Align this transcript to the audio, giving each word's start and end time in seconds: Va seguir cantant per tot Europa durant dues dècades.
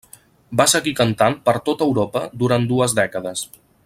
Va 0.61 0.65
seguir 0.71 0.93
cantant 0.99 1.37
per 1.49 1.55
tot 1.69 1.85
Europa 1.87 2.23
durant 2.45 2.67
dues 2.73 2.97
dècades. 3.03 3.45